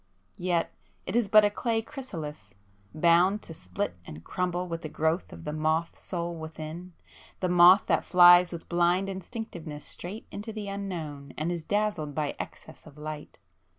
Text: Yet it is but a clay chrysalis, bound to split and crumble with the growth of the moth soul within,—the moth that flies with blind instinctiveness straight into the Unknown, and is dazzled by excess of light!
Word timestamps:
Yet 0.39 0.71
it 1.05 1.15
is 1.15 1.27
but 1.29 1.45
a 1.45 1.51
clay 1.51 1.83
chrysalis, 1.83 2.55
bound 2.91 3.43
to 3.43 3.53
split 3.53 3.97
and 4.03 4.23
crumble 4.23 4.67
with 4.67 4.81
the 4.81 4.89
growth 4.89 5.31
of 5.31 5.43
the 5.43 5.53
moth 5.53 5.99
soul 5.99 6.33
within,—the 6.37 7.49
moth 7.49 7.85
that 7.85 8.03
flies 8.03 8.51
with 8.51 8.67
blind 8.67 9.09
instinctiveness 9.09 9.83
straight 9.85 10.25
into 10.31 10.51
the 10.51 10.67
Unknown, 10.69 11.35
and 11.37 11.51
is 11.51 11.63
dazzled 11.63 12.15
by 12.15 12.35
excess 12.39 12.87
of 12.87 12.97
light! 12.97 13.37